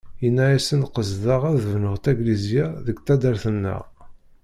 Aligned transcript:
Yenna-yasen 0.23 0.81
qesdeɣ 0.95 1.41
ad 1.49 1.57
bnuɣ 1.71 1.95
taglisya 2.03 2.65
deg 2.85 2.97
taddart-a-nneɣ. 3.05 3.83